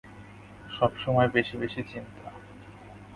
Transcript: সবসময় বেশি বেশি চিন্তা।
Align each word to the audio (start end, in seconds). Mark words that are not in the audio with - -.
সবসময় 0.69 1.27
বেশি 1.27 1.55
বেশি 1.57 1.81
চিন্তা। 1.83 2.29